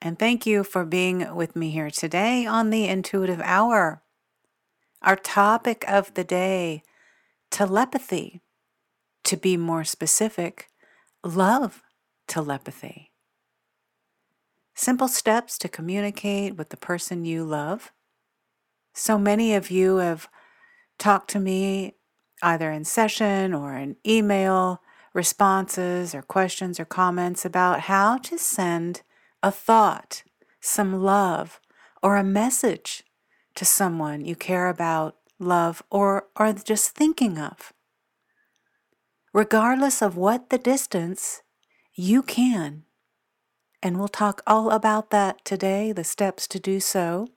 and 0.00 0.18
thank 0.18 0.46
you 0.46 0.62
for 0.62 0.84
being 0.84 1.34
with 1.34 1.56
me 1.56 1.70
here 1.70 1.90
today 1.90 2.46
on 2.46 2.70
the 2.70 2.86
Intuitive 2.86 3.40
Hour. 3.42 4.02
Our 5.02 5.16
topic 5.16 5.84
of 5.88 6.14
the 6.14 6.24
day 6.24 6.82
telepathy. 7.50 8.40
To 9.24 9.36
be 9.36 9.56
more 9.56 9.84
specific, 9.84 10.68
love 11.24 11.82
telepathy. 12.26 13.10
Simple 14.74 15.08
steps 15.08 15.58
to 15.58 15.68
communicate 15.68 16.56
with 16.56 16.68
the 16.68 16.76
person 16.76 17.24
you 17.24 17.44
love. 17.44 17.92
So 18.94 19.18
many 19.18 19.54
of 19.54 19.70
you 19.70 19.96
have 19.96 20.28
talked 20.98 21.30
to 21.30 21.40
me 21.40 21.94
either 22.42 22.70
in 22.70 22.84
session 22.84 23.52
or 23.52 23.74
in 23.74 23.96
email 24.06 24.80
responses 25.12 26.14
or 26.14 26.22
questions 26.22 26.78
or 26.78 26.84
comments 26.84 27.44
about 27.44 27.80
how 27.80 28.18
to 28.18 28.38
send 28.38 29.02
a 29.42 29.50
thought, 29.50 30.22
some 30.60 31.02
love, 31.02 31.60
or 32.02 32.16
a 32.16 32.24
message 32.24 33.04
to 33.54 33.64
someone 33.64 34.24
you 34.24 34.36
care 34.36 34.68
about, 34.68 35.16
love, 35.38 35.82
or 35.90 36.26
are 36.36 36.52
just 36.52 36.90
thinking 36.90 37.38
of. 37.38 37.72
Regardless 39.32 40.02
of 40.02 40.16
what 40.16 40.50
the 40.50 40.58
distance, 40.58 41.42
you 41.94 42.22
can. 42.22 42.84
And 43.82 43.98
we'll 43.98 44.08
talk 44.08 44.42
all 44.46 44.70
about 44.70 45.10
that 45.10 45.44
today, 45.44 45.92
the 45.92 46.04
steps 46.04 46.48
to 46.48 46.58
do 46.58 46.80
so. 46.80 47.28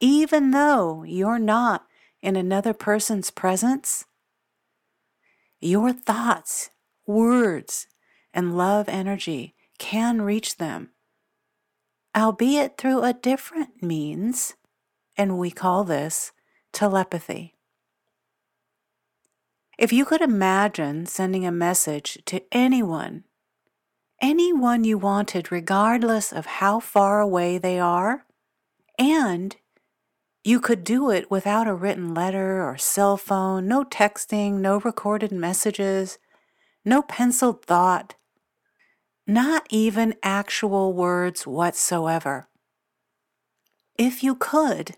Even 0.00 0.50
though 0.50 1.02
you're 1.02 1.38
not 1.38 1.86
in 2.22 2.36
another 2.36 2.72
person's 2.72 3.30
presence, 3.30 4.06
your 5.60 5.92
thoughts, 5.92 6.70
words, 7.06 7.86
and 8.32 8.56
love 8.56 8.88
energy 8.88 9.54
can 9.82 10.22
reach 10.22 10.58
them, 10.58 10.90
albeit 12.16 12.78
through 12.78 13.02
a 13.02 13.12
different 13.12 13.82
means, 13.82 14.54
and 15.16 15.36
we 15.36 15.50
call 15.50 15.82
this 15.82 16.30
telepathy. 16.72 17.56
If 19.76 19.92
you 19.92 20.04
could 20.04 20.20
imagine 20.20 21.06
sending 21.06 21.44
a 21.44 21.50
message 21.50 22.22
to 22.26 22.44
anyone, 22.52 23.24
anyone 24.20 24.84
you 24.84 24.98
wanted, 24.98 25.50
regardless 25.50 26.32
of 26.32 26.46
how 26.46 26.78
far 26.78 27.20
away 27.20 27.58
they 27.58 27.80
are, 27.80 28.24
and 28.96 29.56
you 30.44 30.60
could 30.60 30.84
do 30.84 31.10
it 31.10 31.28
without 31.28 31.66
a 31.66 31.74
written 31.74 32.14
letter 32.14 32.64
or 32.64 32.78
cell 32.78 33.16
phone, 33.16 33.66
no 33.66 33.82
texting, 33.82 34.60
no 34.60 34.78
recorded 34.78 35.32
messages, 35.32 36.20
no 36.84 37.02
penciled 37.02 37.64
thought, 37.64 38.14
not 39.26 39.66
even 39.70 40.14
actual 40.22 40.92
words 40.92 41.46
whatsoever. 41.46 42.48
If 43.96 44.22
you 44.22 44.34
could, 44.34 44.96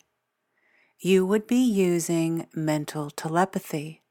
you 0.99 1.27
would 1.27 1.47
be 1.47 1.63
using 1.63 2.47
mental 2.55 3.11
telepathy. 3.11 4.03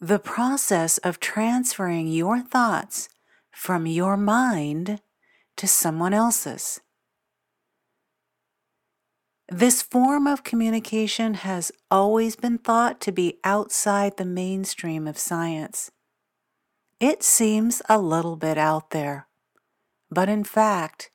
The 0.00 0.18
process 0.18 0.98
of 0.98 1.18
transferring 1.18 2.08
your 2.08 2.40
thoughts 2.40 3.08
from 3.50 3.86
your 3.86 4.16
mind 4.16 5.00
to 5.56 5.66
someone 5.66 6.14
else's. 6.14 6.80
This 9.48 9.80
form 9.80 10.26
of 10.26 10.44
communication 10.44 11.34
has 11.34 11.72
always 11.90 12.36
been 12.36 12.58
thought 12.58 13.00
to 13.00 13.12
be 13.12 13.38
outside 13.42 14.18
the 14.18 14.26
mainstream 14.26 15.08
of 15.08 15.18
science. 15.18 15.90
It 17.00 17.22
seems 17.22 17.80
a 17.88 17.96
little 17.96 18.34
bit 18.34 18.58
out 18.58 18.90
there, 18.90 19.28
but 20.10 20.28
in 20.28 20.42
fact, 20.42 21.10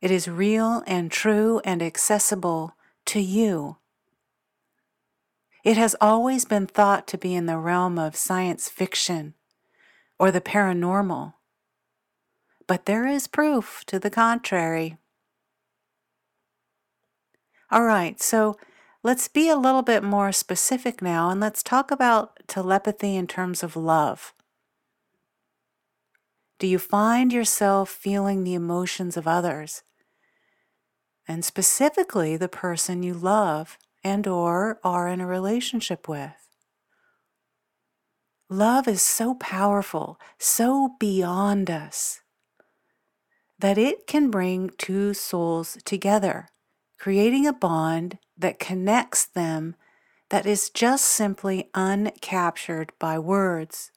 it 0.00 0.10
is 0.10 0.28
real 0.28 0.82
and 0.86 1.10
true 1.12 1.60
and 1.62 1.82
accessible 1.82 2.74
to 3.06 3.20
you. 3.20 3.76
It 5.62 5.76
has 5.76 5.94
always 6.00 6.46
been 6.46 6.66
thought 6.66 7.06
to 7.08 7.18
be 7.18 7.34
in 7.34 7.44
the 7.44 7.58
realm 7.58 7.98
of 7.98 8.16
science 8.16 8.70
fiction 8.70 9.34
or 10.18 10.30
the 10.30 10.40
paranormal, 10.40 11.34
but 12.66 12.86
there 12.86 13.06
is 13.06 13.26
proof 13.26 13.82
to 13.88 13.98
the 13.98 14.10
contrary. 14.10 14.96
All 17.70 17.84
right, 17.84 18.22
so 18.22 18.56
let's 19.02 19.28
be 19.28 19.50
a 19.50 19.56
little 19.56 19.82
bit 19.82 20.02
more 20.02 20.32
specific 20.32 21.02
now 21.02 21.28
and 21.28 21.40
let's 21.40 21.62
talk 21.62 21.90
about 21.90 22.40
telepathy 22.46 23.16
in 23.16 23.26
terms 23.26 23.62
of 23.62 23.76
love. 23.76 24.32
Do 26.58 26.66
you 26.66 26.78
find 26.78 27.32
yourself 27.32 27.88
feeling 27.88 28.42
the 28.42 28.54
emotions 28.54 29.16
of 29.16 29.28
others? 29.28 29.82
And 31.26 31.44
specifically 31.44 32.36
the 32.36 32.48
person 32.48 33.02
you 33.02 33.14
love 33.14 33.78
and 34.02 34.26
or 34.26 34.80
are 34.82 35.06
in 35.06 35.20
a 35.20 35.26
relationship 35.26 36.08
with. 36.08 36.32
Love 38.50 38.88
is 38.88 39.02
so 39.02 39.34
powerful, 39.34 40.18
so 40.38 40.96
beyond 40.98 41.70
us, 41.70 42.22
that 43.58 43.76
it 43.76 44.06
can 44.06 44.30
bring 44.30 44.70
two 44.78 45.12
souls 45.12 45.76
together, 45.84 46.48
creating 46.98 47.46
a 47.46 47.52
bond 47.52 48.18
that 48.38 48.58
connects 48.58 49.26
them 49.26 49.76
that 50.30 50.46
is 50.46 50.70
just 50.70 51.04
simply 51.04 51.68
uncaptured 51.74 52.90
by 52.98 53.18
words. 53.18 53.90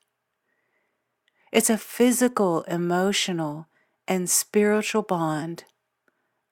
It's 1.51 1.69
a 1.69 1.77
physical, 1.77 2.61
emotional, 2.63 3.67
and 4.07 4.29
spiritual 4.29 5.01
bond, 5.01 5.65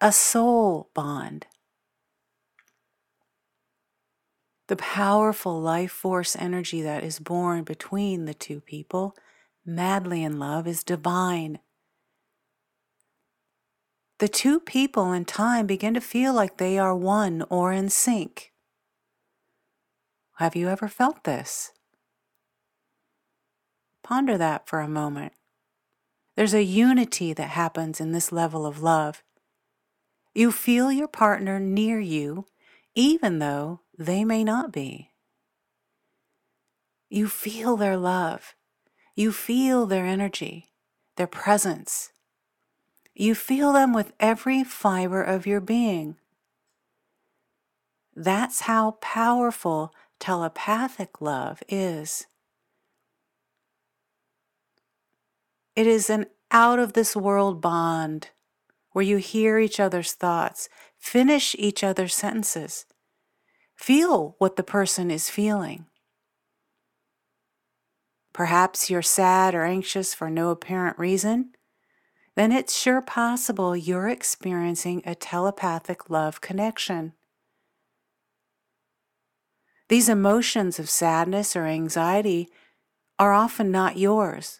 a 0.01 0.11
soul 0.11 0.89
bond. 0.93 1.47
The 4.67 4.75
powerful 4.75 5.59
life 5.59 5.91
force 5.91 6.35
energy 6.35 6.81
that 6.81 7.03
is 7.03 7.19
born 7.19 7.63
between 7.63 8.25
the 8.25 8.33
two 8.33 8.59
people, 8.59 9.15
madly 9.65 10.23
in 10.23 10.37
love, 10.37 10.67
is 10.67 10.83
divine. 10.83 11.59
The 14.19 14.27
two 14.27 14.59
people 14.59 15.13
in 15.13 15.23
time 15.23 15.65
begin 15.65 15.93
to 15.93 16.01
feel 16.01 16.33
like 16.33 16.57
they 16.57 16.77
are 16.77 16.95
one 16.95 17.45
or 17.49 17.71
in 17.71 17.89
sync. 17.89 18.51
Have 20.35 20.57
you 20.57 20.67
ever 20.67 20.89
felt 20.89 21.23
this? 21.23 21.71
Ponder 24.09 24.39
that 24.39 24.67
for 24.67 24.79
a 24.79 24.87
moment. 24.87 25.33
There's 26.35 26.55
a 26.55 26.63
unity 26.63 27.31
that 27.31 27.49
happens 27.49 28.01
in 28.01 28.11
this 28.11 28.31
level 28.31 28.65
of 28.65 28.81
love. 28.81 29.21
You 30.33 30.51
feel 30.51 30.91
your 30.91 31.07
partner 31.07 31.59
near 31.59 31.99
you, 31.99 32.47
even 32.95 33.37
though 33.37 33.81
they 33.99 34.25
may 34.25 34.43
not 34.43 34.71
be. 34.71 35.11
You 37.07 37.27
feel 37.27 37.77
their 37.77 37.97
love. 37.97 38.55
You 39.13 39.31
feel 39.31 39.85
their 39.85 40.07
energy, 40.07 40.71
their 41.15 41.27
presence. 41.27 42.11
You 43.13 43.35
feel 43.35 43.73
them 43.73 43.93
with 43.93 44.13
every 44.19 44.63
fiber 44.63 45.21
of 45.21 45.45
your 45.45 45.61
being. 45.61 46.15
That's 48.15 48.61
how 48.61 48.97
powerful 49.01 49.93
telepathic 50.19 51.21
love 51.21 51.61
is. 51.69 52.25
It 55.79 55.87
is 55.87 56.09
an 56.09 56.25
out 56.51 56.77
of 56.77 56.91
this 56.91 57.15
world 57.15 57.61
bond 57.61 58.31
where 58.91 59.05
you 59.05 59.15
hear 59.15 59.59
each 59.59 59.79
other's 59.79 60.11
thoughts, 60.11 60.67
finish 60.97 61.55
each 61.57 61.85
other's 61.85 62.13
sentences, 62.13 62.85
feel 63.77 64.35
what 64.39 64.57
the 64.57 64.63
person 64.63 65.09
is 65.09 65.29
feeling. 65.29 65.85
Perhaps 68.33 68.89
you're 68.89 69.01
sad 69.01 69.55
or 69.55 69.63
anxious 69.63 70.13
for 70.13 70.29
no 70.29 70.49
apparent 70.49 70.99
reason. 70.99 71.51
Then 72.35 72.51
it's 72.51 72.77
sure 72.77 73.01
possible 73.01 73.73
you're 73.73 74.09
experiencing 74.09 75.01
a 75.05 75.15
telepathic 75.15 76.09
love 76.09 76.41
connection. 76.41 77.13
These 79.87 80.09
emotions 80.09 80.77
of 80.77 80.89
sadness 80.89 81.55
or 81.55 81.67
anxiety 81.67 82.49
are 83.17 83.31
often 83.31 83.71
not 83.71 83.97
yours 83.97 84.59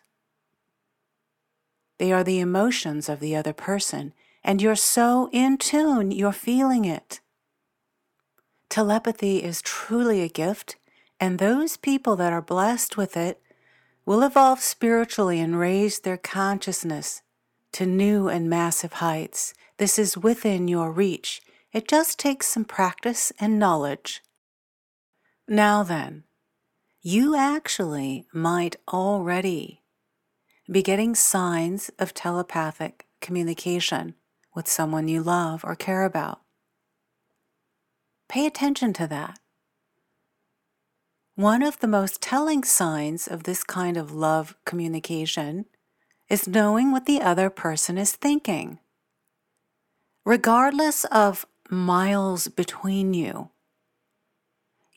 They 1.99 2.11
are 2.11 2.23
the 2.23 2.39
emotions 2.39 3.09
of 3.09 3.19
the 3.19 3.35
other 3.35 3.53
person, 3.53 4.13
and 4.43 4.61
you're 4.61 4.75
so 4.75 5.29
in 5.31 5.57
tune, 5.57 6.11
you're 6.11 6.31
feeling 6.31 6.85
it. 6.85 7.19
Telepathy 8.69 9.43
is 9.43 9.61
truly 9.61 10.21
a 10.21 10.29
gift, 10.29 10.77
and 11.19 11.37
those 11.37 11.75
people 11.75 12.15
that 12.15 12.31
are 12.31 12.41
blessed 12.41 12.95
with 12.95 13.17
it 13.17 13.41
will 14.05 14.23
evolve 14.23 14.61
spiritually 14.61 15.39
and 15.39 15.59
raise 15.59 15.99
their 15.99 16.17
consciousness 16.17 17.21
to 17.73 17.85
new 17.85 18.29
and 18.29 18.49
massive 18.49 18.93
heights. 18.93 19.53
This 19.77 19.99
is 19.99 20.17
within 20.17 20.67
your 20.67 20.91
reach. 20.91 21.41
It 21.73 21.87
just 21.87 22.17
takes 22.17 22.47
some 22.47 22.65
practice 22.65 23.31
and 23.39 23.59
knowledge. 23.59 24.21
Now 25.47 25.83
then, 25.83 26.23
you 27.01 27.35
actually 27.35 28.25
might 28.33 28.77
already 28.87 29.81
be 30.71 30.83
getting 30.83 31.15
signs 31.15 31.89
of 31.97 32.13
telepathic 32.13 33.07
communication 33.21 34.13
with 34.53 34.67
someone 34.67 35.07
you 35.07 35.23
love 35.23 35.63
or 35.63 35.75
care 35.75 36.03
about. 36.03 36.41
Pay 38.27 38.45
attention 38.45 38.93
to 38.93 39.07
that. 39.07 39.39
One 41.35 41.63
of 41.63 41.79
the 41.79 41.87
most 41.87 42.21
telling 42.21 42.63
signs 42.63 43.27
of 43.27 43.43
this 43.43 43.63
kind 43.63 43.97
of 43.97 44.11
love 44.11 44.55
communication 44.65 45.65
is 46.29 46.47
knowing 46.47 46.91
what 46.91 47.07
the 47.07 47.21
other 47.21 47.49
person 47.49 47.97
is 47.97 48.11
thinking. 48.11 48.77
Regardless 50.23 51.05
of 51.05 51.47
miles 51.69 52.47
between 52.47 53.15
you, 53.15 53.49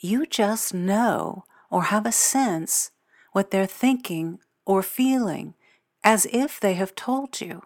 you 0.00 0.26
just 0.26 0.74
know 0.74 1.44
or 1.70 1.84
have 1.84 2.04
a 2.04 2.12
sense 2.12 2.90
what 3.32 3.50
they're 3.50 3.66
thinking 3.66 4.38
or 4.66 4.82
feeling 4.82 5.54
as 6.04 6.26
if 6.32 6.58
they 6.58 6.74
have 6.74 6.94
told 6.94 7.40
you. 7.40 7.62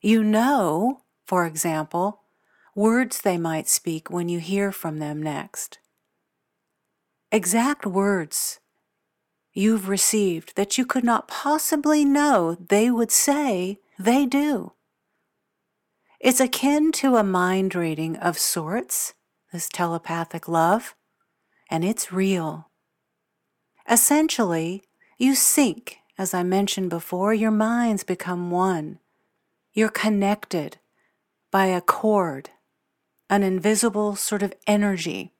You 0.00 0.22
know, 0.22 1.00
for 1.26 1.46
example, 1.46 2.20
words 2.74 3.20
they 3.20 3.38
might 3.38 3.68
speak 3.68 4.10
when 4.10 4.28
you 4.28 4.38
hear 4.38 4.70
from 4.72 4.98
them 4.98 5.22
next. 5.22 5.78
Exact 7.32 7.86
words 7.86 8.60
you've 9.52 9.88
received 9.88 10.56
that 10.56 10.76
you 10.76 10.84
could 10.84 11.04
not 11.04 11.28
possibly 11.28 12.04
know 12.04 12.54
they 12.54 12.90
would 12.90 13.10
say, 13.10 13.78
they 13.98 14.26
do. 14.26 14.72
It's 16.20 16.40
akin 16.40 16.92
to 16.92 17.16
a 17.16 17.24
mind 17.24 17.74
reading 17.74 18.16
of 18.16 18.38
sorts, 18.38 19.14
this 19.52 19.68
telepathic 19.68 20.48
love, 20.48 20.94
and 21.70 21.84
it's 21.84 22.12
real. 22.12 22.70
Essentially, 23.88 24.82
you 25.18 25.34
sync, 25.34 25.98
as 26.16 26.32
I 26.32 26.42
mentioned 26.42 26.90
before, 26.90 27.34
your 27.34 27.50
minds 27.50 28.04
become 28.04 28.50
one. 28.50 28.98
You're 29.72 29.88
connected 29.88 30.78
by 31.50 31.66
a 31.66 31.80
cord, 31.80 32.50
an 33.28 33.42
invisible 33.42 34.14
sort 34.14 34.42
of 34.42 34.54
energy. 34.66 35.32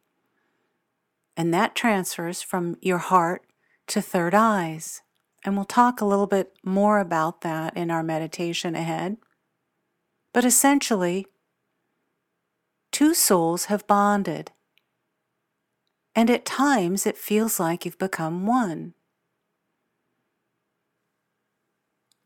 And 1.37 1.55
that 1.55 1.75
transfers 1.75 2.43
from 2.43 2.77
your 2.81 2.99
heart 2.99 3.43
to 3.89 4.01
third 4.01 4.35
eyes. 4.35 5.03
And 5.45 5.57
we'll 5.57 5.65
talk 5.65 6.01
a 6.01 6.07
little 6.07 6.27
bit 6.27 6.53
more 6.65 6.99
about 6.99 7.43
that 7.43 7.77
in 7.77 7.91
our 7.91 8.03
meditation 8.03 8.75
ahead. 8.75 9.17
But 10.33 10.45
essentially, 10.45 11.27
two 12.91 13.15
souls 13.15 13.67
have 13.67 13.87
bonded. 13.87 14.51
And 16.17 16.31
at 16.31 16.45
times 16.45 17.07
it 17.07 17.17
feels 17.17 17.61
like 17.61 17.85
you've 17.85 17.99
become 17.99 18.47
one. 18.47 18.95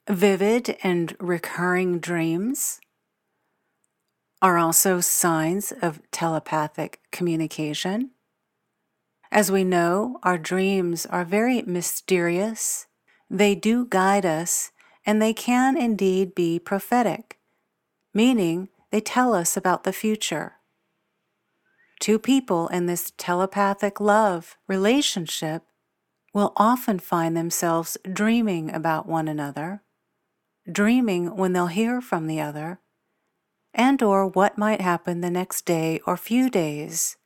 Vivid 0.08 0.78
and 0.82 1.14
recurring 1.20 1.98
dreams 1.98 2.80
are 4.40 4.56
also 4.56 5.00
signs 5.00 5.70
of 5.82 6.00
telepathic 6.10 7.00
communication. 7.12 8.12
As 9.30 9.52
we 9.52 9.64
know, 9.64 10.18
our 10.22 10.38
dreams 10.38 11.04
are 11.04 11.26
very 11.26 11.60
mysterious. 11.60 12.86
They 13.28 13.54
do 13.54 13.84
guide 13.84 14.24
us, 14.24 14.72
and 15.04 15.20
they 15.20 15.34
can 15.34 15.76
indeed 15.76 16.34
be 16.34 16.58
prophetic, 16.58 17.38
meaning 18.14 18.70
they 18.90 19.02
tell 19.02 19.34
us 19.34 19.58
about 19.58 19.84
the 19.84 19.92
future. 19.92 20.54
Two 22.00 22.18
people 22.18 22.68
in 22.68 22.86
this 22.86 23.12
telepathic 23.18 24.00
love 24.00 24.56
relationship 24.66 25.64
will 26.32 26.54
often 26.56 26.98
find 26.98 27.36
themselves 27.36 27.98
dreaming 28.10 28.72
about 28.72 29.06
one 29.06 29.28
another, 29.28 29.82
dreaming 30.70 31.36
when 31.36 31.52
they'll 31.52 31.68
hear 31.68 32.00
from 32.00 32.26
the 32.26 32.40
other, 32.40 32.80
and 33.72 34.02
or 34.02 34.26
what 34.26 34.58
might 34.58 34.80
happen 34.80 35.20
the 35.20 35.30
next 35.30 35.64
day 35.64 36.00
or 36.06 36.16
few 36.16 36.50
days. 36.50 37.16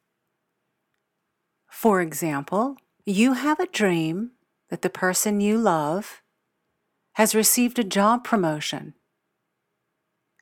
For 1.70 2.00
example, 2.00 2.76
you 3.04 3.32
have 3.32 3.58
a 3.58 3.66
dream 3.66 4.32
that 4.70 4.82
the 4.82 4.90
person 4.90 5.40
you 5.40 5.58
love 5.58 6.22
has 7.14 7.34
received 7.34 7.78
a 7.78 7.84
job 7.84 8.22
promotion. 8.22 8.94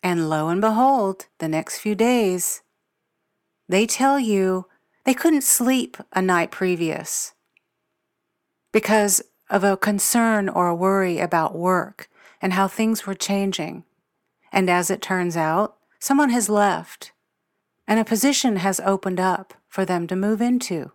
And 0.02 0.28
lo 0.28 0.48
and 0.48 0.60
behold, 0.60 1.26
the 1.38 1.48
next 1.48 1.78
few 1.78 1.94
days, 1.94 2.62
they 3.68 3.86
tell 3.86 4.18
you 4.18 4.66
they 5.04 5.14
couldn't 5.14 5.42
sleep 5.42 5.96
a 6.12 6.20
night 6.20 6.50
previous 6.50 7.32
because 8.72 9.22
of 9.48 9.64
a 9.64 9.76
concern 9.76 10.48
or 10.48 10.68
a 10.68 10.74
worry 10.74 11.18
about 11.18 11.56
work 11.56 12.09
and 12.40 12.52
how 12.52 12.68
things 12.68 13.06
were 13.06 13.14
changing. 13.14 13.84
And 14.52 14.68
as 14.68 14.90
it 14.90 15.02
turns 15.02 15.36
out, 15.36 15.76
someone 15.98 16.30
has 16.30 16.48
left 16.48 17.12
and 17.86 17.98
a 17.98 18.04
position 18.04 18.56
has 18.56 18.80
opened 18.80 19.18
up 19.18 19.54
for 19.68 19.84
them 19.84 20.06
to 20.06 20.14
move 20.14 20.40
into. 20.40 20.92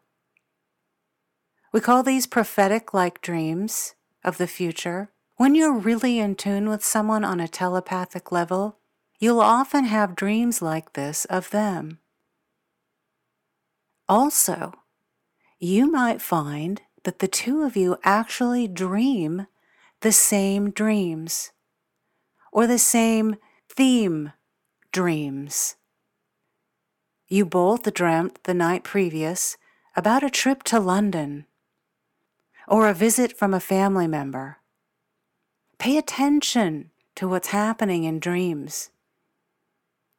We 1.74 1.82
call 1.82 2.04
these 2.04 2.26
prophetic 2.26 2.94
like 2.94 3.22
dreams 3.22 3.96
of 4.24 4.38
the 4.38 4.48
future. 4.48 5.10
When 5.36 5.56
you're 5.56 5.74
really 5.78 6.20
in 6.20 6.36
tune 6.36 6.70
with 6.70 6.86
someone 6.86 7.26
on 7.26 7.42
a 7.42 7.50
telepathic 7.50 8.32
level, 8.32 8.78
you'll 9.20 9.42
often 9.42 9.84
have 9.84 10.16
dreams 10.16 10.62
like 10.62 10.94
this 10.94 11.26
of 11.26 11.50
them. 11.50 12.00
Also, 14.08 14.72
you 15.60 15.92
might 15.92 16.22
find 16.22 16.82
that 17.04 17.20
the 17.20 17.28
two 17.28 17.64
of 17.64 17.76
you 17.76 17.98
actually 18.04 18.70
dream 18.70 19.48
the 20.02 20.12
same 20.12 20.72
dreams 20.72 21.52
or 22.52 22.68
the 22.68 22.80
same 22.80 23.36
theme 23.70 24.32
dreams. 24.92 25.76
You 27.28 27.46
both 27.46 27.92
dreamt 27.94 28.44
the 28.44 28.54
night 28.54 28.84
previous 28.84 29.58
about 29.96 30.24
a 30.24 30.30
trip 30.30 30.64
to 30.64 30.80
London 30.80 31.46
or 32.68 32.88
a 32.88 32.94
visit 32.94 33.38
from 33.38 33.54
a 33.54 33.60
family 33.60 34.08
member. 34.08 34.58
Pay 35.78 35.98
attention 35.98 36.92
to 37.16 37.28
what's 37.28 37.50
happening 37.50 38.04
in 38.04 38.20
dreams. 38.20 38.92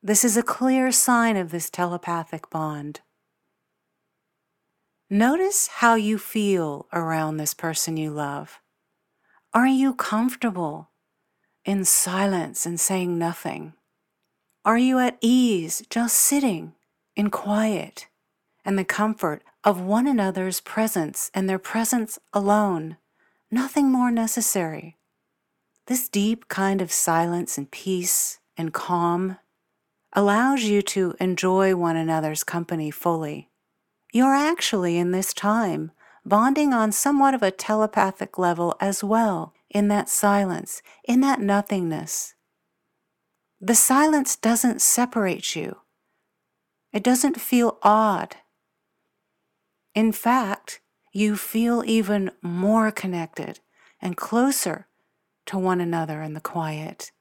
This 0.03 0.25
is 0.25 0.37
a 0.37 0.43
clear 0.43 0.93
sign 0.93 1.37
of 1.37 1.51
this 1.51 1.71
telepathic 1.71 2.51
bond. 2.51 3.01
Notice 5.09 5.69
how 5.69 5.95
you 5.95 6.19
feel 6.19 6.87
around 6.93 7.37
this 7.37 7.55
person 7.55 7.97
you 7.97 8.11
love. 8.11 8.61
Are 9.57 9.67
you 9.67 9.95
comfortable 9.95 10.91
in 11.65 11.87
silence 11.87 12.67
and 12.67 12.79
saying 12.79 13.17
nothing? 13.17 13.73
Are 14.67 14.77
you 14.77 14.99
at 14.99 15.17
ease 15.23 15.83
just 15.89 16.15
sitting 16.17 16.75
in 17.17 17.31
quiet 17.31 18.07
and 18.67 18.79
the 18.79 18.85
comfort 18.85 19.43
of 19.65 19.81
one 19.81 20.07
another's 20.07 20.61
presence 20.61 21.31
and 21.33 21.49
their 21.49 21.59
presence 21.59 22.19
alone, 22.35 22.99
nothing 23.51 23.91
more 23.91 24.11
necessary. 24.11 24.99
This 25.87 26.11
deep 26.11 26.49
kind 26.49 26.83
of 26.83 26.93
silence 26.93 27.57
and 27.57 27.71
peace 27.71 28.39
and 28.59 28.75
calm 28.75 29.39
allows 30.13 30.65
you 30.65 30.83
to 30.83 31.15
enjoy 31.19 31.75
one 31.75 31.97
another's 31.97 32.45
company 32.45 32.91
fully. 32.91 33.49
You're 34.13 34.35
actually 34.35 34.99
in 34.99 35.13
this 35.13 35.33
time 35.33 35.93
bonding 36.27 36.75
on 36.75 36.93
somewhat 36.93 37.35
of 37.35 37.43
a 37.43 37.51
telepathic 37.51 38.37
level 38.37 38.77
as 38.81 39.03
well, 39.03 39.55
in 39.71 39.89
that 39.89 40.09
silence, 40.09 40.83
in 41.05 41.21
that 41.21 41.41
nothingness. 41.41 42.35
The 43.61 43.75
silence 43.75 44.37
doesn't 44.37 44.83
separate 44.83 45.57
you. 45.57 45.79
It 46.93 47.03
doesn't 47.03 47.41
feel 47.41 47.79
odd. 47.83 48.37
In 49.95 50.13
fact, 50.13 50.81
you 51.13 51.37
feel 51.37 51.83
even 51.87 52.31
more 52.43 52.91
connected 52.91 53.61
and 54.03 54.17
closer 54.17 54.89
to 55.47 55.59
one 55.59 55.81
another 55.81 56.21
in 56.21 56.35
the 56.35 56.41
quiet. 56.41 57.13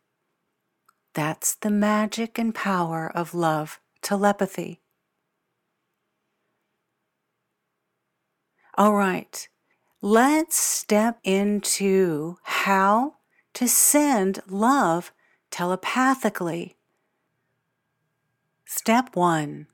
That's 1.13 1.55
the 1.55 1.69
magic 1.69 2.38
and 2.38 2.53
power 2.53 3.09
of 3.13 3.33
love 3.33 3.79
telepathy. 4.01 4.81
All 8.77 8.94
right, 8.94 9.48
let's 10.01 10.58
step 10.58 11.20
into 11.24 12.36
how 12.44 13.15
to 13.53 13.70
send 13.70 14.41
love 14.50 15.13
telepathically. 15.50 16.75
Step 18.65 19.15
one. 19.15 19.67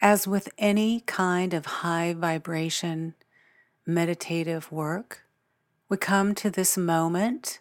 As 0.00 0.28
with 0.28 0.48
any 0.58 1.00
kind 1.00 1.52
of 1.52 1.66
high 1.66 2.14
vibration 2.14 3.14
meditative 3.84 4.70
work, 4.70 5.22
we 5.88 5.96
come 5.96 6.36
to 6.36 6.50
this 6.50 6.78
moment 6.78 7.58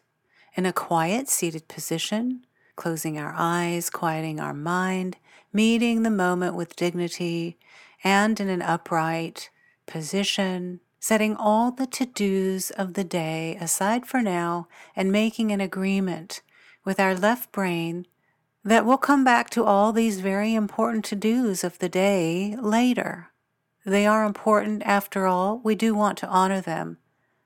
in 0.56 0.68
a 0.68 0.74
quiet 0.74 1.30
seated 1.30 1.68
position, 1.68 2.46
closing 2.76 3.18
our 3.18 3.34
eyes, 3.36 3.90
quieting 3.90 4.40
our 4.40 4.54
mind, 4.54 5.18
meeting 5.52 6.04
the 6.04 6.12
moment 6.12 6.54
with 6.54 6.76
dignity, 6.76 7.58
and 8.04 8.40
in 8.40 8.50
an 8.50 8.62
upright 8.62 9.50
position, 9.86 10.80
setting 11.00 11.36
all 11.36 11.72
the 11.72 11.86
to 11.86 12.06
dos 12.06 12.72
of 12.72 12.94
the 12.96 13.04
day 13.04 13.58
aside 13.62 14.06
for 14.06 14.22
now 14.22 14.68
and 14.96 15.12
making 15.12 15.52
an 15.52 15.62
agreement 15.62 16.42
with 16.84 17.00
our 17.00 17.16
left 17.16 17.52
brain 17.52 18.06
that 18.64 18.86
we'll 18.86 18.98
come 18.98 19.24
back 19.24 19.50
to 19.52 19.64
all 19.64 19.94
these 19.94 20.20
very 20.20 20.56
important 20.56 21.06
to 21.06 21.16
dos 21.16 21.64
of 21.64 21.78
the 21.78 21.90
day 21.90 22.56
later. 22.60 23.32
They 23.86 24.08
are 24.08 24.26
important 24.26 24.82
after 24.84 25.28
all, 25.28 25.62
we 25.64 25.76
do 25.76 25.94
want 25.94 26.18
to 26.20 26.28
honor 26.28 26.62
them, 26.62 26.98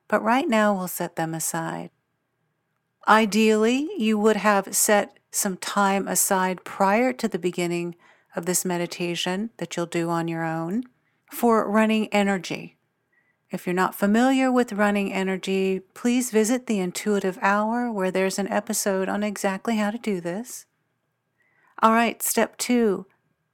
but 0.08 0.24
right 0.24 0.48
now 0.48 0.74
we'll 0.74 0.88
set 0.88 1.18
them 1.18 1.34
aside. 1.34 1.90
Ideally, 3.08 3.90
you 3.98 4.18
would 4.18 4.38
have 4.38 4.74
set 4.74 5.20
some 5.32 5.58
time 5.58 6.08
aside 6.08 6.64
prior 6.64 7.12
to 7.14 7.28
the 7.28 7.40
beginning 7.40 7.96
of 8.36 8.46
this 8.46 8.64
meditation 8.64 9.50
that 9.58 9.76
you'll 9.76 9.86
do 9.86 10.10
on 10.10 10.30
your 10.30 10.46
own 10.46 10.84
for 11.30 11.70
running 11.70 12.08
energy. 12.14 12.78
If 13.52 13.66
you're 13.66 13.74
not 13.74 13.96
familiar 13.96 14.52
with 14.52 14.74
running 14.74 15.12
energy, 15.12 15.82
please 15.94 16.30
visit 16.30 16.68
the 16.68 16.80
Intuitive 16.80 17.40
Hour 17.42 17.92
where 17.92 18.12
there's 18.12 18.38
an 18.38 18.48
episode 18.48 19.10
on 19.10 19.24
exactly 19.24 19.78
how 19.78 19.90
to 19.90 19.98
do 19.98 20.22
this. 20.22 20.66
All 21.82 21.92
right, 21.92 22.22
step 22.22 22.58
two. 22.58 23.08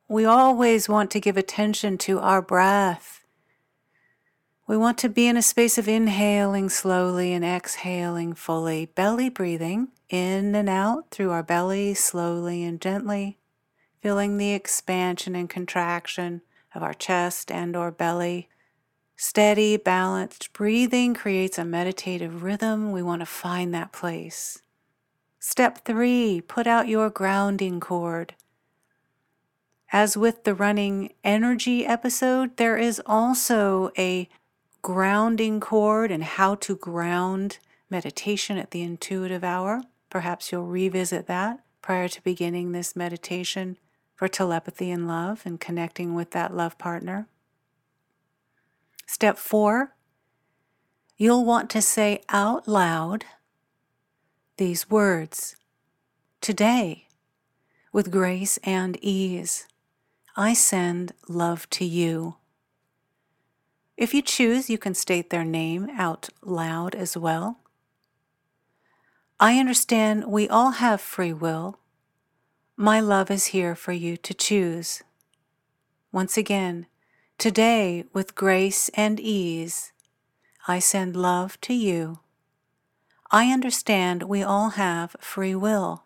We 0.08 0.26
always 0.26 0.90
want 0.90 1.12
to 1.12 1.20
give 1.20 1.38
attention 1.38 1.98
to 2.00 2.20
our 2.20 2.42
breath. 2.42 3.24
We 4.68 4.78
want 4.78 4.98
to 5.00 5.10
be 5.10 5.28
in 5.28 5.38
a 5.38 5.42
space 5.42 5.78
of 5.78 5.88
inhaling 5.88 6.70
slowly 6.70 7.34
and 7.34 7.46
exhaling 7.46 8.34
fully, 8.34 8.88
belly 8.88 9.30
breathing 9.30 9.90
in 10.10 10.56
and 10.56 10.68
out 10.68 11.12
through 11.12 11.32
our 11.32 11.44
belly 11.44 11.94
slowly 11.94 12.64
and 12.64 12.82
gently, 12.82 13.38
feeling 14.02 14.38
the 14.38 14.54
expansion 14.54 15.36
and 15.36 15.50
contraction 15.50 16.42
of 16.76 16.84
our 16.84 16.94
chest 16.94 17.50
and 17.50 17.76
or 17.76 17.92
belly. 17.92 18.50
Steady, 19.16 19.78
balanced 19.78 20.52
breathing 20.52 21.14
creates 21.14 21.58
a 21.58 21.64
meditative 21.66 22.44
rhythm. 22.44 22.92
We 22.92 23.02
want 23.02 23.22
to 23.22 23.26
find 23.26 23.74
that 23.74 23.94
place. 23.94 24.62
Step 25.40 25.86
three, 25.86 26.42
put 26.42 26.68
out 26.68 26.88
your 26.88 27.10
grounding 27.10 27.80
cord. 27.80 28.36
As 29.94 30.18
with 30.18 30.44
the 30.44 30.54
running 30.54 31.14
energy 31.24 31.86
episode, 31.86 32.58
there 32.58 32.78
is 32.78 33.02
also 33.06 33.92
a 33.98 34.28
grounding 34.82 35.60
cord 35.60 36.12
and 36.12 36.24
how 36.24 36.56
to 36.56 36.76
ground 36.76 37.60
meditation 37.90 38.58
at 38.58 38.72
the 38.72 38.82
intuitive 38.82 39.44
hour. 39.44 39.84
Perhaps 40.10 40.52
you'll 40.52 40.66
revisit 40.66 41.28
that 41.28 41.62
prior 41.82 42.08
to 42.08 42.22
beginning 42.24 42.72
this 42.72 42.96
meditation 42.96 43.78
for 44.16 44.28
telepathy 44.28 44.90
and 44.92 45.08
love 45.08 45.42
and 45.46 45.60
connecting 45.60 46.16
with 46.16 46.32
that 46.32 46.56
love 46.56 46.78
partner. 46.78 47.28
Step 49.06 49.38
four, 49.38 49.96
you'll 51.18 51.46
want 51.46 51.70
to 51.70 51.82
say 51.82 52.22
out 52.30 52.68
loud 52.68 53.26
these 54.58 54.90
words 54.90 55.58
Today, 56.42 57.08
with 57.92 58.12
grace 58.12 58.60
and 58.64 58.98
ease, 59.02 59.68
I 60.36 60.54
send 60.54 61.14
love 61.28 61.70
to 61.72 61.86
you. 61.86 62.36
If 63.98 64.14
you 64.14 64.22
choose, 64.22 64.70
you 64.70 64.78
can 64.78 64.94
state 64.94 65.30
their 65.30 65.46
name 65.46 65.90
out 65.98 66.30
loud 66.44 66.94
as 66.94 67.18
well. 67.18 67.60
I 69.40 69.58
understand 69.60 70.26
we 70.26 70.48
all 70.48 70.72
have 70.72 71.02
free 71.02 71.34
will. 71.34 71.80
My 72.78 73.00
love 73.00 73.32
is 73.32 73.48
here 73.48 73.74
for 73.74 73.94
you 73.94 74.18
to 74.18 74.34
choose. 74.34 75.02
Once 76.12 76.38
again, 76.38 76.88
today 77.38 78.04
with 78.12 78.36
grace 78.36 78.90
and 78.96 79.18
ease, 79.18 79.94
I 80.68 80.80
send 80.80 81.16
love 81.16 81.60
to 81.62 81.74
you. 81.74 82.20
I 83.32 83.52
understand 83.52 84.24
we 84.24 84.44
all 84.44 84.72
have 84.72 85.16
free 85.22 85.56
will. 85.56 86.04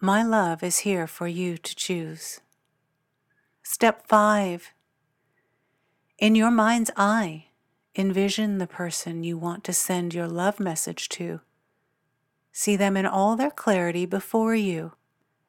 My 0.00 0.24
love 0.24 0.64
is 0.64 0.78
here 0.78 1.06
for 1.06 1.28
you 1.28 1.56
to 1.58 1.74
choose. 1.76 2.40
Step 3.62 4.06
5 4.08 4.72
in 6.18 6.34
your 6.36 6.50
mind's 6.50 6.90
eye, 6.96 7.46
envision 7.96 8.58
the 8.58 8.66
person 8.66 9.24
you 9.24 9.36
want 9.36 9.64
to 9.64 9.72
send 9.72 10.14
your 10.14 10.28
love 10.28 10.60
message 10.60 11.08
to. 11.10 11.40
See 12.52 12.76
them 12.76 12.96
in 12.96 13.06
all 13.06 13.34
their 13.34 13.50
clarity 13.50 14.06
before 14.06 14.54
you, 14.54 14.92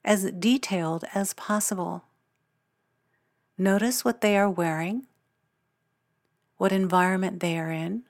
as 0.04 0.32
detailed 0.32 1.06
as 1.14 1.34
possible. 1.34 2.06
Notice 3.58 4.04
what 4.04 4.22
they 4.22 4.38
are 4.38 4.50
wearing, 4.50 5.08
what 6.58 6.72
environment 6.72 7.40
they 7.40 7.58
are 7.58 7.72
in, 7.72 8.04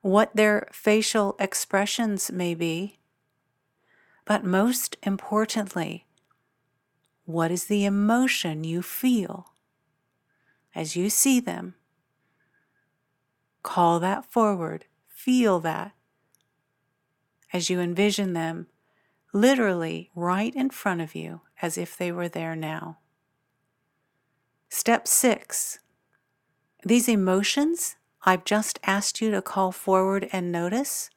what 0.00 0.34
their 0.34 0.68
facial 0.72 1.36
expressions 1.38 2.30
may 2.30 2.54
be, 2.54 2.98
but 4.24 4.44
most 4.44 4.96
importantly, 5.02 6.06
what 7.24 7.50
is 7.50 7.64
the 7.64 7.84
emotion 7.84 8.64
you 8.64 8.82
feel? 8.82 9.48
as 10.76 10.94
you 10.94 11.08
see 11.08 11.40
them, 11.40 11.74
call 13.62 13.98
that 13.98 14.26
forward, 14.26 14.84
feel 15.08 15.58
that 15.58 15.92
as 17.50 17.70
you 17.70 17.80
envision 17.80 18.34
them 18.34 18.66
literally 19.36 20.10
right 20.14 20.54
in 20.56 20.70
front 20.70 21.00
of 21.00 21.14
you 21.14 21.42
as 21.60 21.76
if 21.76 21.96
they 21.96 22.10
were 22.10 22.28
there 22.28 22.56
now. 22.56 22.98
Step 24.68 25.06
six 25.06 25.78
these 26.84 27.08
emotions 27.08 27.96
I've 28.22 28.44
just 28.44 28.78
asked 28.84 29.20
you 29.20 29.30
to 29.32 29.42
call 29.42 29.72
forward 29.72 30.28
and 30.32 30.52
notice, 30.52 31.10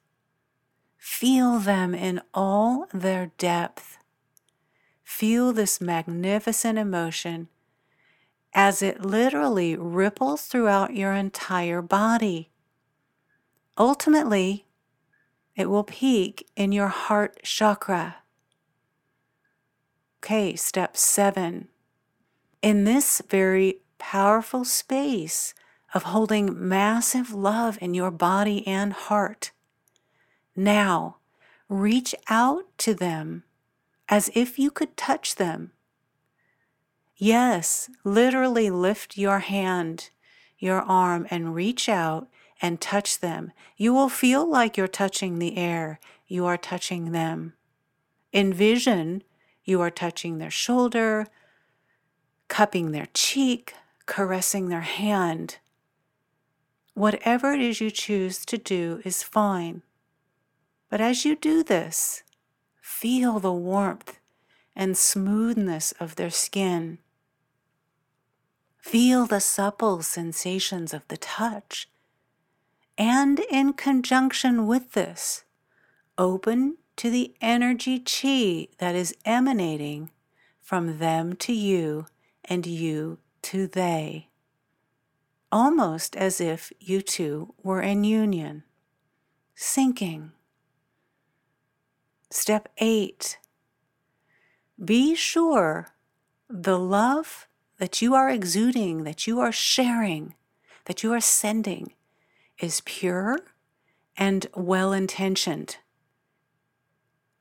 feel 0.96 1.58
them 1.58 1.94
in 1.94 2.20
all 2.34 2.86
their 2.92 3.30
depth. 3.38 3.98
Feel 5.04 5.52
this 5.52 5.80
magnificent 5.80 6.78
emotion 6.78 7.48
as 8.52 8.82
it 8.82 9.04
literally 9.04 9.76
ripples 9.76 10.46
throughout 10.46 10.94
your 10.94 11.12
entire 11.12 11.82
body. 11.82 12.50
Ultimately, 13.78 14.66
it 15.60 15.70
will 15.70 15.84
peak 15.84 16.48
in 16.56 16.72
your 16.72 16.88
heart 16.88 17.40
chakra. 17.42 18.16
Okay, 20.18 20.56
step 20.56 20.96
seven. 20.96 21.68
In 22.62 22.84
this 22.84 23.22
very 23.28 23.80
powerful 23.98 24.64
space 24.64 25.54
of 25.94 26.04
holding 26.04 26.68
massive 26.68 27.32
love 27.32 27.78
in 27.80 27.94
your 27.94 28.10
body 28.10 28.66
and 28.66 28.92
heart, 28.92 29.52
now 30.56 31.16
reach 31.68 32.14
out 32.28 32.64
to 32.78 32.94
them 32.94 33.44
as 34.08 34.30
if 34.34 34.58
you 34.58 34.70
could 34.70 34.96
touch 34.96 35.36
them 35.36 35.72
Yes, 37.22 37.90
literally 38.02 38.70
lift 38.70 39.18
your 39.18 39.40
hand, 39.40 40.08
your 40.58 40.80
arm, 40.80 41.26
and 41.30 41.54
reach 41.54 41.86
out 41.86 42.30
and 42.60 42.80
touch 42.80 43.20
them. 43.20 43.52
You 43.76 43.92
will 43.94 44.08
feel 44.08 44.48
like 44.48 44.76
you're 44.76 44.88
touching 44.88 45.38
the 45.38 45.56
air. 45.56 45.98
You 46.26 46.46
are 46.46 46.58
touching 46.58 47.12
them. 47.12 47.54
Envision 48.32 49.22
you 49.64 49.80
are 49.80 49.90
touching 49.90 50.38
their 50.38 50.50
shoulder, 50.50 51.26
cupping 52.48 52.92
their 52.92 53.08
cheek, 53.14 53.74
caressing 54.06 54.68
their 54.68 54.80
hand. 54.80 55.58
Whatever 56.94 57.52
it 57.52 57.60
is 57.60 57.80
you 57.80 57.90
choose 57.90 58.44
to 58.46 58.58
do 58.58 59.00
is 59.04 59.22
fine. 59.22 59.82
But 60.88 61.00
as 61.00 61.24
you 61.24 61.36
do 61.36 61.62
this, 61.62 62.24
feel 62.82 63.38
the 63.38 63.52
warmth 63.52 64.18
and 64.74 64.96
smoothness 64.96 65.92
of 66.00 66.16
their 66.16 66.30
skin. 66.30 66.98
Feel 68.78 69.26
the 69.26 69.40
supple 69.40 70.02
sensations 70.02 70.92
of 70.92 71.06
the 71.08 71.16
touch. 71.16 71.88
And 73.00 73.40
in 73.50 73.72
conjunction 73.72 74.66
with 74.66 74.92
this, 74.92 75.44
open 76.18 76.76
to 76.96 77.08
the 77.08 77.34
energy 77.40 77.98
chi 77.98 78.68
that 78.76 78.94
is 78.94 79.16
emanating 79.24 80.10
from 80.60 80.98
them 80.98 81.34
to 81.36 81.54
you 81.54 82.04
and 82.44 82.66
you 82.66 83.16
to 83.40 83.66
they. 83.66 84.28
Almost 85.50 86.14
as 86.14 86.42
if 86.42 86.74
you 86.78 87.00
two 87.00 87.54
were 87.62 87.80
in 87.80 88.04
union, 88.04 88.64
Syncing. 89.56 90.32
Step 92.28 92.68
eight, 92.76 93.38
be 94.82 95.14
sure 95.14 95.88
the 96.50 96.78
love 96.78 97.48
that 97.78 98.02
you 98.02 98.14
are 98.14 98.28
exuding, 98.28 99.04
that 99.04 99.26
you 99.26 99.40
are 99.40 99.52
sharing, 99.52 100.34
that 100.84 101.02
you 101.02 101.14
are 101.14 101.20
sending 101.22 101.94
is 102.60 102.82
pure 102.84 103.40
and 104.16 104.46
well 104.54 104.92
intentioned. 104.92 105.78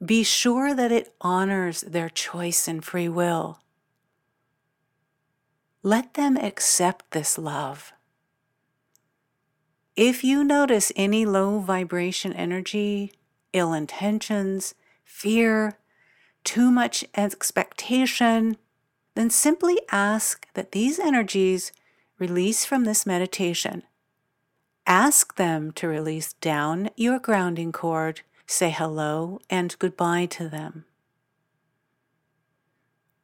Be 0.04 0.24
sure 0.24 0.74
that 0.74 0.92
it 0.92 1.14
honors 1.20 1.82
their 1.82 2.10
choice 2.10 2.68
and 2.68 2.84
free 2.84 3.10
will. 3.10 3.60
Let 5.84 6.14
them 6.14 6.38
accept 6.38 7.12
this 7.12 7.38
love. 7.38 7.94
If 9.96 10.24
you 10.24 10.44
notice 10.44 10.94
any 10.96 11.26
low 11.26 11.60
vibration 11.60 12.32
energy, 12.32 13.12
ill 13.52 13.74
intentions, 13.74 14.74
fear, 15.04 15.78
too 16.46 16.72
much 16.72 17.04
expectation, 17.16 18.56
then 19.16 19.30
simply 19.30 19.80
ask 19.92 20.48
that 20.54 20.72
these 20.72 21.00
energies 21.00 21.74
release 22.18 22.64
from 22.64 22.86
this 22.86 23.06
meditation. 23.06 23.84
Ask 24.89 25.36
them 25.36 25.72
to 25.74 25.88
release 25.88 26.34
down 26.34 26.89
your 26.98 27.19
grounding 27.19 27.72
cord, 27.72 28.22
say 28.48 28.72
hello 28.72 29.39
and 29.48 29.77
goodbye 29.77 30.25
to 30.31 30.50
them. 30.50 30.86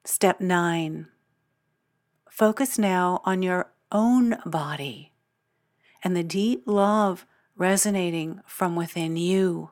Step 0.03 0.39
9. 0.39 1.07
Focus 2.29 2.77
now 2.77 3.19
on 3.25 3.41
your 3.41 3.72
own 3.91 4.38
body 4.45 5.12
and 6.03 6.15
the 6.15 6.24
deep 6.24 6.62
love 6.67 7.25
resonating 7.55 8.41
from 8.45 8.75
within 8.75 9.15
you. 9.15 9.72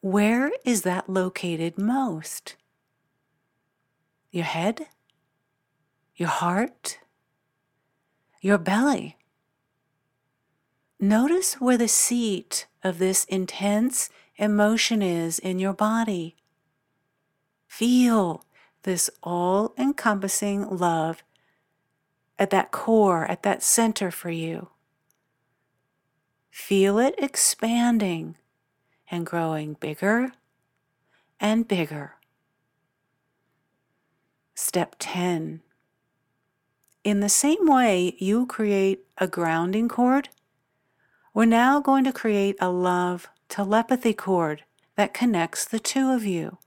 Where 0.00 0.52
is 0.64 0.82
that 0.82 1.10
located 1.10 1.76
most? 1.76 2.54
Your 4.30 4.44
head? 4.44 4.86
Your 6.14 6.28
heart? 6.28 7.00
Your 8.40 8.58
belly? 8.58 9.16
Notice 11.02 11.54
where 11.54 11.76
the 11.76 11.88
seat 11.88 12.66
of 12.84 13.00
this 13.00 13.24
intense 13.24 14.08
emotion 14.36 15.02
is 15.02 15.40
in 15.40 15.58
your 15.58 15.72
body. 15.72 16.36
Feel 17.66 18.44
this 18.84 19.10
all 19.20 19.74
encompassing 19.76 20.64
love 20.70 21.24
at 22.38 22.50
that 22.50 22.70
core, 22.70 23.24
at 23.24 23.42
that 23.42 23.64
center 23.64 24.12
for 24.12 24.30
you. 24.30 24.68
Feel 26.52 27.00
it 27.00 27.16
expanding 27.18 28.36
and 29.10 29.26
growing 29.26 29.72
bigger 29.74 30.30
and 31.40 31.66
bigger. 31.66 32.14
Step 34.54 34.94
10. 35.00 35.62
In 37.02 37.18
the 37.18 37.28
same 37.28 37.66
way 37.66 38.14
you 38.20 38.46
create 38.46 39.04
a 39.18 39.26
grounding 39.26 39.88
cord, 39.88 40.28
we're 41.34 41.44
now 41.46 41.80
going 41.80 42.04
to 42.04 42.12
create 42.12 42.56
a 42.60 42.70
love 42.70 43.28
telepathy 43.48 44.12
cord 44.12 44.64
that 44.96 45.14
connects 45.14 45.64
the 45.64 45.78
two 45.78 46.10
of 46.10 46.24
you. 46.24 46.58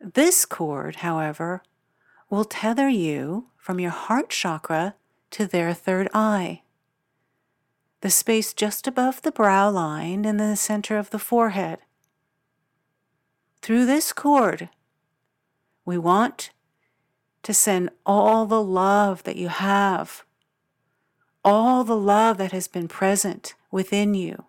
This 0.00 0.44
cord, 0.44 0.96
however, 0.96 1.62
will 2.28 2.44
tether 2.44 2.88
you 2.88 3.46
from 3.56 3.78
your 3.78 3.90
heart 3.90 4.30
chakra 4.30 4.94
to 5.30 5.46
their 5.46 5.74
third 5.74 6.08
eye, 6.12 6.62
the 8.00 8.10
space 8.10 8.52
just 8.52 8.86
above 8.86 9.22
the 9.22 9.30
brow 9.30 9.70
line 9.70 10.24
in 10.24 10.38
the 10.38 10.56
center 10.56 10.96
of 10.96 11.10
the 11.10 11.18
forehead. 11.18 11.78
Through 13.62 13.86
this 13.86 14.12
cord, 14.12 14.70
we 15.84 15.98
want 15.98 16.50
to 17.42 17.54
send 17.54 17.90
all 18.06 18.46
the 18.46 18.62
love 18.62 19.22
that 19.24 19.36
you 19.36 19.48
have, 19.48 20.24
all 21.44 21.84
the 21.84 21.96
love 21.96 22.38
that 22.38 22.52
has 22.52 22.68
been 22.68 22.88
present 22.88 23.54
within 23.70 24.14
you 24.14 24.44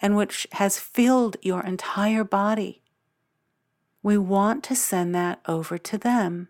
and 0.00 0.16
which 0.16 0.46
has 0.52 0.78
filled 0.78 1.36
your 1.42 1.64
entire 1.64 2.24
body. 2.24 2.82
We 4.02 4.18
want 4.18 4.62
to 4.64 4.76
send 4.76 5.14
that 5.14 5.40
over 5.46 5.78
to 5.78 5.96
them. 5.96 6.48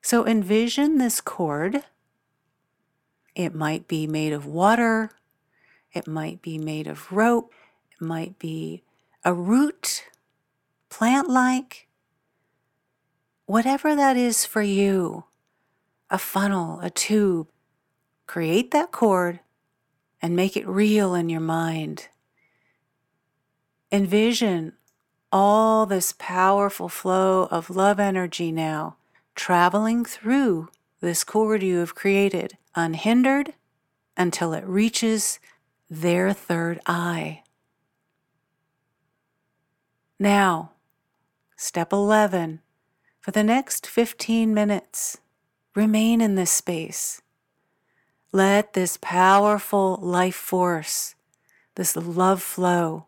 So 0.00 0.26
envision 0.26 0.96
this 0.96 1.20
cord. 1.20 1.84
It 3.34 3.54
might 3.54 3.86
be 3.86 4.06
made 4.06 4.32
of 4.32 4.46
water, 4.46 5.10
it 5.92 6.08
might 6.08 6.42
be 6.42 6.58
made 6.58 6.86
of 6.86 7.12
rope, 7.12 7.52
it 7.92 8.00
might 8.00 8.38
be 8.38 8.82
a 9.24 9.34
root, 9.34 10.04
plant 10.88 11.28
like, 11.28 11.86
whatever 13.46 13.94
that 13.94 14.16
is 14.16 14.44
for 14.44 14.62
you, 14.62 15.24
a 16.10 16.18
funnel, 16.18 16.80
a 16.80 16.90
tube. 16.90 17.48
Create 18.28 18.72
that 18.72 18.92
cord 18.92 19.40
and 20.20 20.36
make 20.36 20.54
it 20.54 20.68
real 20.68 21.14
in 21.14 21.30
your 21.30 21.40
mind. 21.40 22.08
Envision 23.90 24.74
all 25.32 25.86
this 25.86 26.14
powerful 26.18 26.90
flow 26.90 27.48
of 27.50 27.70
love 27.70 27.98
energy 27.98 28.52
now 28.52 28.96
traveling 29.34 30.04
through 30.04 30.68
this 31.00 31.24
cord 31.24 31.62
you 31.62 31.78
have 31.78 31.94
created, 31.94 32.58
unhindered 32.74 33.54
until 34.14 34.52
it 34.52 34.66
reaches 34.66 35.38
their 35.88 36.34
third 36.34 36.80
eye. 36.86 37.42
Now, 40.18 40.72
step 41.56 41.94
11. 41.94 42.60
For 43.20 43.30
the 43.30 43.44
next 43.44 43.86
15 43.86 44.52
minutes, 44.52 45.16
remain 45.74 46.20
in 46.20 46.34
this 46.34 46.50
space. 46.50 47.22
Let 48.32 48.74
this 48.74 48.98
powerful 49.00 49.96
life 50.02 50.34
force, 50.34 51.14
this 51.76 51.96
love 51.96 52.42
flow, 52.42 53.06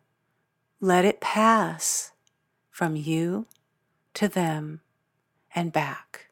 let 0.81 1.05
it 1.05 1.21
pass 1.21 2.13
from 2.71 2.97
you 2.97 3.47
to 4.15 4.29
them 4.29 4.81
and 5.55 5.73
back, 5.73 6.31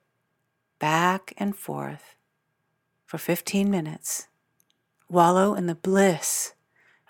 back 0.79 1.35
and 1.37 1.55
forth 1.55 2.17
for 3.05 3.19
15 3.19 3.71
minutes. 3.71 4.29
Wallow 5.11 5.55
in 5.55 5.67
the 5.67 5.75
bliss 5.75 6.55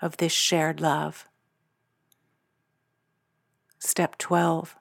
of 0.01 0.17
this 0.17 0.31
shared 0.31 0.81
love. 0.81 1.27
Step 3.77 4.17
12. 4.17 4.75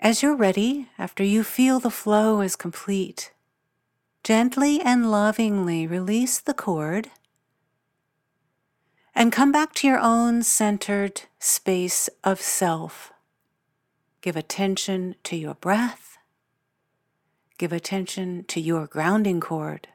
As 0.00 0.22
you're 0.22 0.34
ready, 0.34 0.88
after 0.98 1.22
you 1.22 1.44
feel 1.44 1.78
the 1.78 1.90
flow 1.90 2.40
is 2.40 2.56
complete, 2.56 3.31
gently 4.24 4.80
and 4.80 5.10
lovingly 5.10 5.86
release 5.86 6.38
the 6.38 6.54
cord 6.54 7.10
and 9.14 9.32
come 9.32 9.52
back 9.52 9.74
to 9.74 9.86
your 9.86 9.98
own 9.98 10.42
centered 10.42 11.22
space 11.38 12.08
of 12.24 12.40
self. 12.40 13.12
Give 14.20 14.36
attention 14.36 15.16
to 15.24 15.36
your 15.36 15.54
breath. 15.54 16.18
Give 17.58 17.72
attention 17.72 18.44
to 18.48 18.60
your 18.60 18.86
grounding 18.86 19.40
cord. 19.40 19.88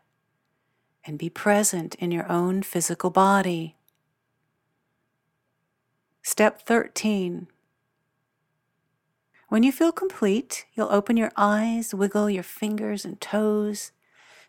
And 1.06 1.18
be 1.18 1.30
present 1.30 1.96
in 1.96 2.12
your 2.12 2.30
own 2.30 2.62
physical 2.64 3.10
body. 3.10 3.78
Step 6.22 6.62
13. 6.62 7.48
When 9.48 9.64
you 9.64 9.72
feel 9.72 9.94
complete, 9.94 10.66
you'll 10.76 10.92
open 10.92 11.16
your 11.16 11.32
eyes, 11.38 11.94
wiggle 11.94 12.30
your 12.30 12.44
fingers 12.44 13.06
and 13.06 13.20
toes, 13.22 13.94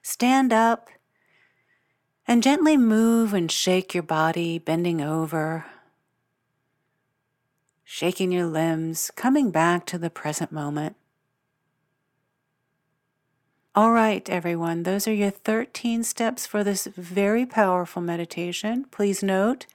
stand 0.02 0.52
up, 0.52 0.88
and 2.26 2.42
gently 2.42 2.76
move 2.76 3.32
and 3.32 3.50
shake 3.50 3.94
your 3.94 4.02
body, 4.02 4.58
bending 4.58 5.00
over, 5.00 5.64
shaking 7.84 8.30
your 8.30 8.46
limbs, 8.46 9.11
coming 9.16 9.50
back 9.50 9.87
to 9.87 9.96
the 9.96 10.11
present 10.11 10.52
moment. 10.52 10.94
All 13.74 13.92
right, 13.92 14.28
everyone, 14.28 14.82
those 14.82 15.06
are 15.06 15.12
your 15.14 15.30
13 15.30 16.02
steps 16.02 16.46
for 16.46 16.64
this 16.64 16.87
very 16.96 17.46
powerful 17.46 18.02
meditation. 18.02 18.84
Please 18.90 19.22
note, 19.22 19.66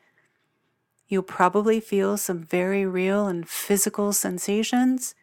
you'll 1.08 1.24
probably 1.24 1.80
feel 1.80 2.18
some 2.18 2.44
very 2.44 2.86
real 2.86 3.28
and 3.28 3.48
physical 3.48 4.12
sensations. 4.12 5.16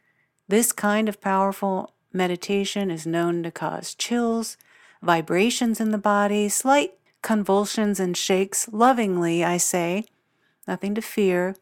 This 0.48 0.72
kind 0.72 1.08
of 1.08 1.20
powerful 1.20 1.94
meditation 2.12 2.90
is 2.90 3.06
known 3.06 3.42
to 3.42 3.50
cause 3.50 3.94
chills, 3.94 4.56
vibrations 5.02 5.80
in 5.80 5.90
the 5.90 5.98
body, 5.98 6.48
slight 6.48 6.94
convulsions 7.22 8.00
and 8.00 8.16
shakes, 8.16 8.68
lovingly, 8.72 9.44
I 9.44 9.56
say, 9.58 10.04
nothing 10.66 10.94
to 10.94 11.02
fear 11.02 11.54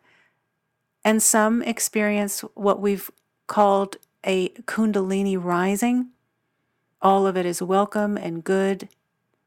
and 1.05 1.23
some 1.23 1.63
experience 1.63 2.41
what 2.55 2.81
we've 2.81 3.11
called 3.47 3.97
a 4.27 4.51
Kundalini 4.67 5.43
rising. 5.43 6.09
All 7.01 7.27
of 7.27 7.37
it 7.37 7.47
is 7.47 7.63
welcome 7.63 8.17
and 8.17 8.45
good. 8.45 8.89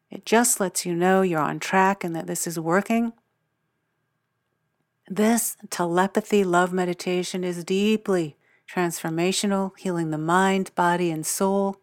It 0.09 0.25
just 0.25 0.59
lets 0.59 0.85
you 0.85 0.95
know 0.95 1.21
you're 1.21 1.39
on 1.39 1.59
track 1.59 2.03
and 2.03 2.15
that 2.15 2.27
this 2.27 2.47
is 2.47 2.59
working. 2.59 3.13
This 5.07 5.57
telepathy 5.69 6.43
love 6.43 6.71
meditation 6.71 7.43
is 7.43 7.63
deeply 7.63 8.37
transformational, 8.69 9.77
healing 9.77 10.11
the 10.11 10.17
mind, 10.17 10.73
body, 10.75 11.11
and 11.11 11.25
soul. 11.25 11.80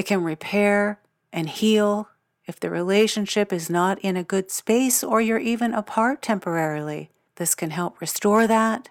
It 0.00 0.06
can 0.06 0.24
repair 0.24 0.98
and 1.30 1.46
heal 1.46 2.08
if 2.46 2.58
the 2.58 2.70
relationship 2.70 3.52
is 3.52 3.68
not 3.68 3.98
in 3.98 4.16
a 4.16 4.24
good 4.24 4.50
space 4.50 5.04
or 5.04 5.20
you're 5.20 5.36
even 5.36 5.74
apart 5.74 6.22
temporarily. 6.22 7.10
This 7.34 7.54
can 7.54 7.68
help 7.68 8.00
restore 8.00 8.46
that. 8.46 8.88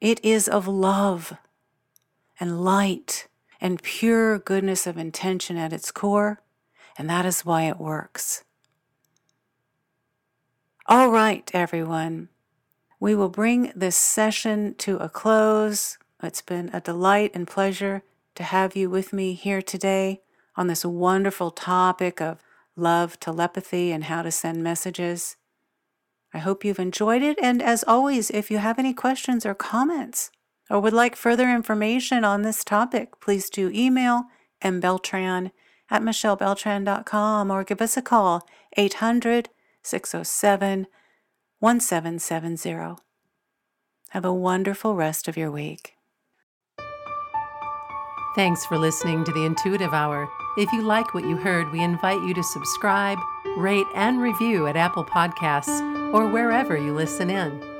It 0.00 0.24
is 0.24 0.48
of 0.48 0.66
love 0.66 1.36
and 2.40 2.64
light 2.64 3.28
and 3.60 3.82
pure 3.82 4.38
goodness 4.38 4.86
of 4.86 4.96
intention 4.96 5.58
at 5.58 5.74
its 5.74 5.90
core, 5.90 6.40
and 6.96 7.10
that 7.10 7.26
is 7.26 7.44
why 7.44 7.64
it 7.64 7.78
works. 7.78 8.44
All 10.86 11.10
right, 11.10 11.50
everyone. 11.52 12.30
We 12.98 13.14
will 13.14 13.28
bring 13.28 13.74
this 13.76 13.94
session 13.94 14.74
to 14.78 14.96
a 14.96 15.10
close. 15.10 15.98
It's 16.22 16.40
been 16.40 16.70
a 16.72 16.80
delight 16.80 17.32
and 17.34 17.46
pleasure 17.46 18.04
to 18.34 18.42
have 18.42 18.76
you 18.76 18.90
with 18.90 19.12
me 19.12 19.34
here 19.34 19.62
today 19.62 20.20
on 20.56 20.66
this 20.66 20.84
wonderful 20.84 21.50
topic 21.50 22.20
of 22.20 22.42
love, 22.76 23.18
telepathy, 23.20 23.92
and 23.92 24.04
how 24.04 24.22
to 24.22 24.30
send 24.30 24.62
messages. 24.62 25.36
I 26.32 26.38
hope 26.38 26.64
you've 26.64 26.80
enjoyed 26.80 27.22
it. 27.22 27.38
And 27.40 27.62
as 27.62 27.84
always, 27.86 28.30
if 28.30 28.50
you 28.50 28.58
have 28.58 28.78
any 28.78 28.92
questions 28.92 29.46
or 29.46 29.54
comments 29.54 30.30
or 30.68 30.80
would 30.80 30.92
like 30.92 31.14
further 31.14 31.48
information 31.50 32.24
on 32.24 32.42
this 32.42 32.64
topic, 32.64 33.20
please 33.20 33.48
do 33.48 33.70
email 33.72 34.24
mbeltran 34.62 35.52
at 35.90 36.02
michellebeltran.com 36.02 37.50
or 37.50 37.64
give 37.64 37.80
us 37.80 37.96
a 37.96 38.02
call 38.02 38.48
800 38.76 39.50
607 39.82 40.86
1770. 41.60 42.96
Have 44.10 44.24
a 44.24 44.32
wonderful 44.32 44.94
rest 44.94 45.28
of 45.28 45.36
your 45.36 45.50
week. 45.50 45.93
Thanks 48.34 48.66
for 48.66 48.76
listening 48.76 49.22
to 49.24 49.32
the 49.32 49.44
Intuitive 49.44 49.94
Hour. 49.94 50.28
If 50.56 50.72
you 50.72 50.82
like 50.82 51.14
what 51.14 51.24
you 51.24 51.36
heard, 51.36 51.70
we 51.70 51.80
invite 51.80 52.20
you 52.24 52.34
to 52.34 52.42
subscribe, 52.42 53.18
rate, 53.56 53.86
and 53.94 54.20
review 54.20 54.66
at 54.66 54.74
Apple 54.74 55.04
Podcasts 55.04 55.80
or 56.12 56.26
wherever 56.26 56.76
you 56.76 56.94
listen 56.94 57.30
in. 57.30 57.73